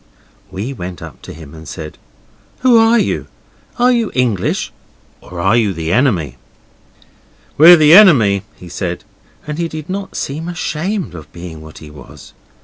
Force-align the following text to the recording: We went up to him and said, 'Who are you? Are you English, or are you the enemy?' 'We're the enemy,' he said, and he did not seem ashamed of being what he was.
We 0.49 0.73
went 0.73 0.99
up 1.03 1.21
to 1.21 1.31
him 1.31 1.53
and 1.53 1.67
said, 1.67 1.99
'Who 2.61 2.75
are 2.79 2.97
you? 2.97 3.27
Are 3.77 3.91
you 3.91 4.09
English, 4.15 4.73
or 5.21 5.39
are 5.39 5.55
you 5.55 5.75
the 5.75 5.93
enemy?' 5.93 6.37
'We're 7.55 7.75
the 7.77 7.93
enemy,' 7.93 8.41
he 8.55 8.67
said, 8.67 9.03
and 9.45 9.59
he 9.59 9.67
did 9.67 9.91
not 9.91 10.17
seem 10.17 10.49
ashamed 10.49 11.13
of 11.13 11.31
being 11.31 11.61
what 11.61 11.77
he 11.77 11.91
was. 11.91 12.33